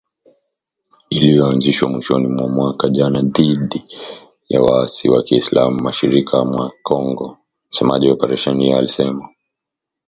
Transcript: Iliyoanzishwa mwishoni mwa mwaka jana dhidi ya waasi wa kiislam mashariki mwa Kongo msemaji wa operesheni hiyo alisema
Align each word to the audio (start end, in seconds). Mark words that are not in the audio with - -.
Iliyoanzishwa 1.09 1.89
mwishoni 1.89 2.27
mwa 2.27 2.47
mwaka 2.49 2.89
jana 2.89 3.21
dhidi 3.21 3.83
ya 4.49 4.61
waasi 4.61 5.09
wa 5.09 5.23
kiislam 5.23 5.77
mashariki 5.81 6.35
mwa 6.35 6.71
Kongo 6.83 7.37
msemaji 7.69 8.07
wa 8.07 8.13
operesheni 8.13 8.63
hiyo 8.65 8.77
alisema 8.77 9.29